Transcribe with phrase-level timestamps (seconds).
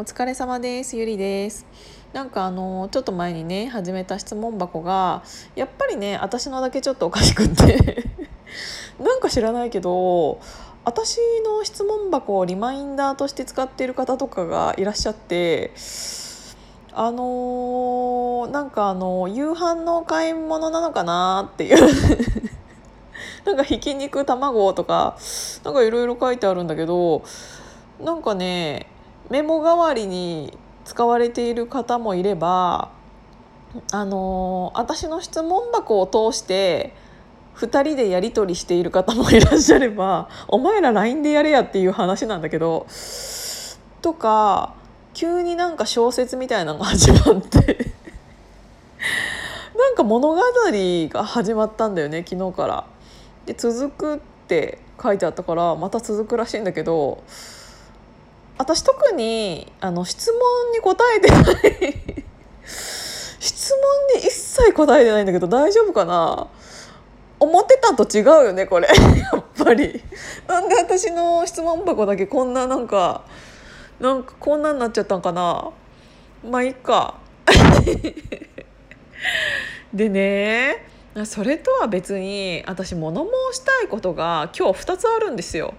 [0.00, 0.96] お疲れ様です。
[0.96, 1.66] ゆりです。
[2.14, 5.22] なんかあのちょっと前にね始めた質問箱が
[5.54, 8.08] やっぱりね私のだけちょっとおかしくって。
[8.98, 10.40] なんか知らないけど
[10.86, 15.70] 私の質問箱をリマインダーとして使っている方とかがいらっしゃって
[16.94, 21.94] あのー、なんかあの夕飯の買い物なのかなっていう。
[23.44, 25.18] なんかひき肉卵とか
[25.62, 27.20] なんかいろいろ書いてあるんだけど
[28.02, 28.89] なんかね
[29.30, 32.90] メモ代わりに使われている方もいれば
[33.92, 36.92] あの私の質問箱を通して
[37.56, 42.86] 2人でやり取りしている方もいらっしゃれば「お前ら LINE でやれや」っていう話なんだけど
[44.02, 44.74] とか
[45.14, 47.92] 急になんか小説みたいなのが始まって
[49.78, 52.84] なんか物語が始まったんだよね昨日から。
[53.46, 57.22] で続くって書いてあったからまた続くらしいんだけど
[58.58, 61.44] 私特にあの質問に答えてない。
[63.40, 66.46] 質問に一切答えてないんだけど大丈夫かな？
[67.38, 68.88] 思ってたと違うよねこれ。
[69.32, 70.02] やっぱり。
[70.46, 73.22] なんで私の質問箱だけこんななんか
[73.98, 75.70] なんかこんなになっちゃったんかな？
[76.44, 77.14] まあいいか。
[79.92, 80.86] でね
[81.24, 85.74] それとは別に私物申したいことが今日2つあるんですよ。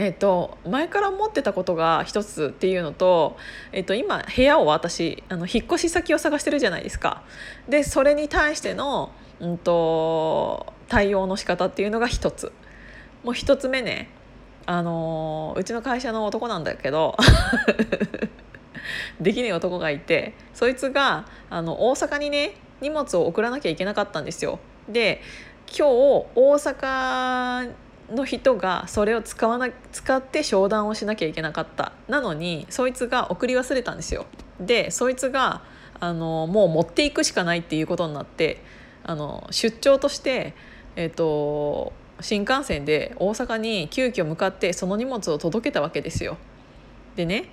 [0.00, 3.36] えーと、前から思ってたことが一つっていうのと,、
[3.72, 7.24] えーと、今部屋を私あの引っ越し先を探してるじゃないですか。
[7.68, 12.52] でそれに対しての、うんと、対応の仕方っていうのが一つ。
[13.24, 14.08] もう一つ目ね
[14.66, 17.16] あのうちの会社の男なんだけど
[19.20, 24.60] できない男がいてそいつがあの大阪にね荷物を送らなきゃいけなかったんですよ。
[24.88, 25.20] で
[25.66, 27.72] 今日大阪
[28.10, 34.26] の人がそれを使わな使って商談をしなきゃいけなかったなのにそいつが送り忘れたんですよ。
[34.60, 35.62] でそいつが
[36.00, 38.62] あのもう持っていくしかないっていうことになって
[39.04, 40.54] あの出張として、
[40.96, 46.36] えーと、新幹線で大阪に急遽向かってその荷物を届けたわけですよ。
[47.16, 47.50] でね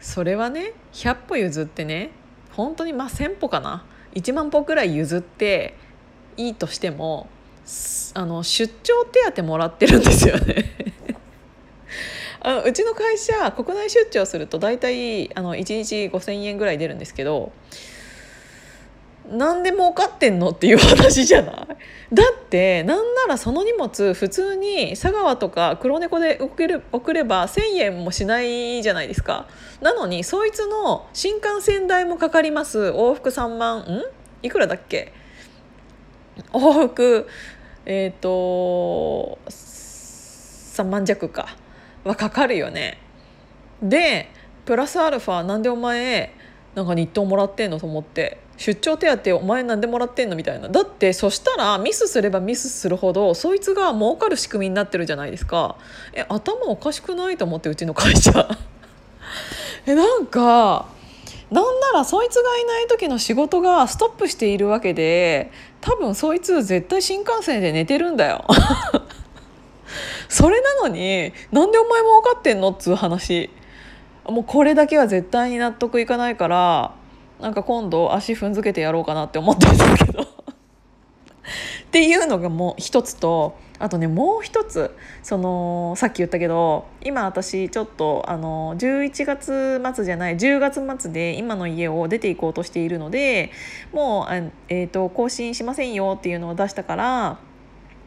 [0.00, 2.10] それはね100歩譲ってね
[2.52, 3.84] 本当にまあ1,000歩かな
[4.14, 5.76] 1万歩くらい譲って
[6.36, 7.28] いいとしても
[8.14, 10.64] あの出張手当もらってるんですよね。
[12.40, 17.50] あのうちの会社国内出張すると大体あの1日5,000円ぐらい出るんですけど
[19.30, 21.56] 何で儲かってんのっていう話じゃない？
[22.14, 29.46] だってなんならその荷物普通に佐川とか黒猫で送れ送れば1,000円もしないじゃないですか。
[29.82, 32.78] なのにそいつの新幹線代もかかります。
[32.78, 34.02] 往復3万ん？
[34.42, 35.12] いくらだっけ？
[36.52, 37.28] 往復
[37.88, 41.56] えっ、ー、と3万弱か。
[42.04, 42.98] はかかるよね。
[43.82, 44.30] で
[44.66, 46.34] プラスアルファなんでお前
[46.74, 50.68] なんか日当もらってんのと思って出張手当お前なんでもらってんのみたいな。
[50.68, 55.76] だってそしたらミスすればミスするほどそいつが儲かる仕組みになってるじゃないですか。
[56.12, 58.48] え頭おかしくないと思ってうちの会社。
[59.86, 60.86] えなんか
[61.50, 65.50] なんならそいつがいない時の仕事がストップしているわけで
[65.80, 68.44] 多分そいつ絶対新幹線で寝てるんだよ。
[70.28, 73.50] それなのになんでお前も分かってんのっつう話。
[74.26, 76.92] もうこれだけは絶対に納得いかないから
[77.40, 80.27] なんか今度足踏んづけてやろうかなって思ってるんだけど。
[81.88, 93.52] っていうのがもう一つとあとねもう一つそのさっき言ったけど今私ちょっとあの11月末じゃない10月末で今の家を出ていこうとしているので
[93.92, 97.38] もう、えーと、更新しませんよっていうのを出したから、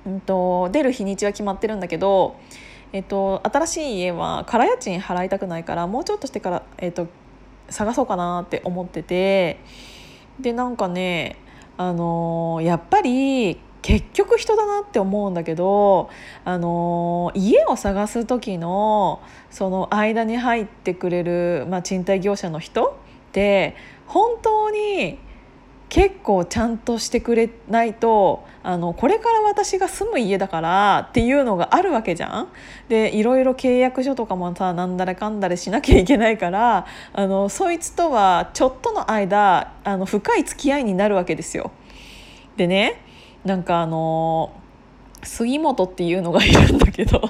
[0.05, 2.35] うんと、出る日にちは決まってるんだけど、
[2.93, 7.07] えーと、新しい家は空家賃払いたくないからもうちょっとしてから、えー、と
[7.69, 9.59] 探そうかなって思ってて
[10.39, 11.37] でなんかね
[11.77, 16.09] あのー、やっぱり結局人だなって思うんだけど、
[16.45, 22.97] あのー、家を探す時のその間に入ってくれる、まあ、賃貸業者の人
[23.29, 23.75] って
[24.07, 25.19] 本当に
[25.91, 32.47] 結構ちゃんとしてくれないとあのこれから私が住む家だからっていうのがあるわけじゃん。
[32.87, 41.71] でいろいろ契約書とかもさなんだらかんだらしなきゃいけないからあのそいつとはちょっとの間あの深い付き合いになるわけですよ。
[42.55, 43.01] でね
[43.45, 44.53] なんかあの
[45.23, 47.21] 杉本っていうのがいるんだけど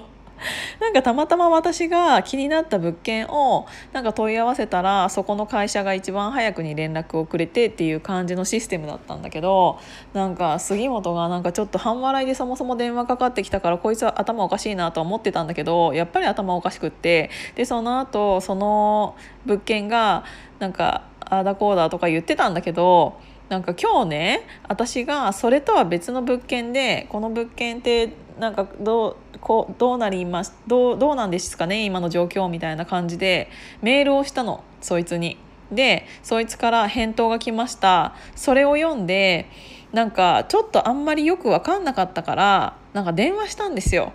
[0.80, 9.80] なんかたまたま私が気になった物件をなんか問い合わせたらそこの会社が一番早くに連絡をくれてっていう感じのシステムだったんだけど
[10.13, 19.16] なんか杉本がなんかちょっと半笑いでそもそも電話かかってきたからこいつは頭おかしいなと思ってたんだけどやっぱり頭おかしくってでその後その
[19.46, 20.24] 物件が
[20.60, 23.19] なんかああだこうだとか言ってたんだけど
[23.50, 33.50] なんか今日ね私がそれとは別の物件でこの物件ってなんかどうこうどうなりますどうどうなんですかね今の状況みたいな感じで
[33.81, 35.38] メールをしたのそいつに。
[35.71, 39.47] でそいつから返答が来ましたそれを読んで
[39.94, 44.12] なんかちょっとあんまりよく分かんなかったからなんか電話したんですよ。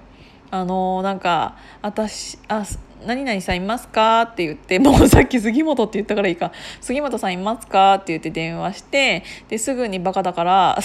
[0.51, 2.65] あのなんか私あ
[3.05, 10.79] 何々さんいますか?」って言ってもうさっき杉本って言ったからいいか「杉本さんいますか?」って言って電話してですぐにバカだから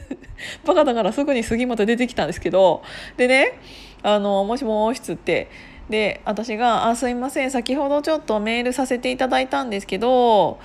[0.64, 2.82] バカだからすぐに杉本出てきたんですけど
[3.16, 3.52] でね
[4.02, 5.48] 「あのもしもし」っつって
[5.88, 10.58] で私が「あすいません先ほどちょっとメールさせていただいたんですけど」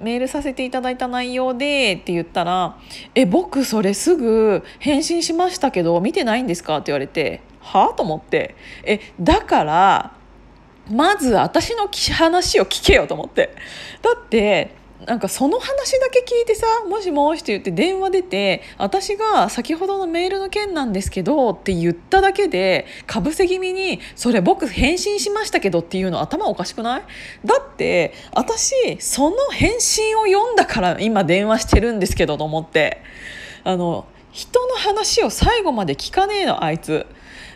[0.00, 2.76] メールさせていただいた内容でって言ったら
[3.14, 7.90] 「え僕それすぐ返信しましたけど見てないんですか?」って言われて「は？
[7.92, 10.12] あ?」と思って「えだから
[10.90, 13.54] まず私の話を聞けよと思って。
[14.02, 14.74] だって
[15.06, 27.02] なんかその話だけ聞いてさ「もしもし」って言って電話出て私が先ほどのメールの件なんですけどって言っただけでかぶせ気味に「それ僕返信しましたけど」っていうの頭おかしくない？
[27.44, 33.02] だって私その返信を読んだから今電話してるんですけどと思って。
[33.66, 37.06] あの人の話を最後まで聞かねえのあいつ。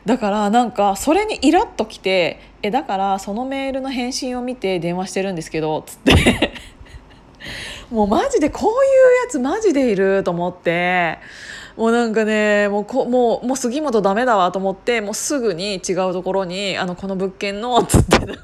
[0.08, 6.54] だからなんかそれにイラッときて「えだからそのメールの返信を見て電話してるんですけど」つって。
[7.92, 11.18] もうマジでこういうやつマジでいると思って。
[11.76, 18.42] もうなんかねもうこもうもう杉本ダメだわと思ってもうすぐに違うところに「あのこの物件の」つってなんか。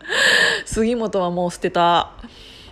[0.66, 2.12] 杉本はもう捨てた。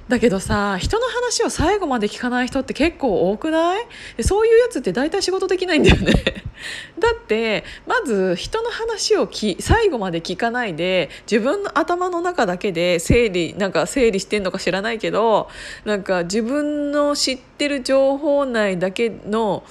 [0.09, 3.87] だけどさ人の話を最後まで聞かない人って結構多くない？
[4.23, 6.13] そういうやつって大体仕事できないんだよね。
[6.99, 15.49] だってまず人の話をき最後まで聞かないで自分の頭の中だけで整理なんか整理してんのか知らないけど
[15.85, 19.63] なんか自分の知ってる情報内だけの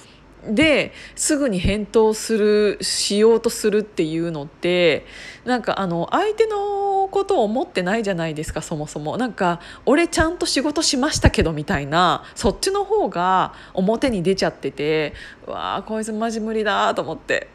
[0.46, 5.04] ですぐに返答するしようとするっていうのって
[5.44, 9.16] なんかあの相手のことを思ってないじゃないですかそもそも。
[9.16, 15.14] なんか俺ちゃんと仕事しましたけどみたいなそっちの方が表に出ちゃってて
[15.46, 17.48] うわあこいつマジ無理だと思って。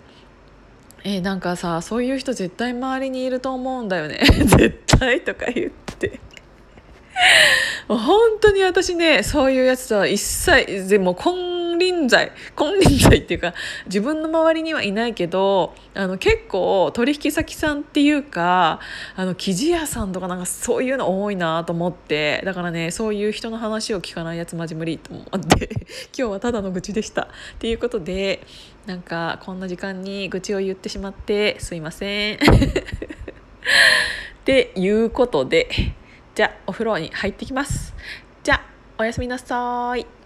[1.05, 4.19] えー、なんかさそういう人絶対周りにいると思うんだよね。
[4.45, 6.19] 絶対とか言って。
[7.87, 11.13] 本当に私ねそういうやつとは一切でも
[11.77, 13.53] 金輪際 金輪際っていうか
[13.85, 18.79] 自分の周りにはいないけどあの結構取引先さんっていうか
[19.15, 25.69] あの生地屋さんとかなんかそういうの多いなと思ってだからねそういう人の話を聞かないやつマジ無理と思って
[26.17, 27.23] 今日はただの愚痴でした。
[27.23, 27.27] っ
[27.59, 28.41] ていうことで
[28.85, 32.35] なんかこんな時間に愚痴を言ってしまってすいません。
[32.39, 32.39] っ
[34.45, 35.69] ていうことで。
[36.35, 37.93] じゃあお風呂に入ってきます
[38.41, 38.61] じゃあ
[38.97, 40.22] おやすみなさい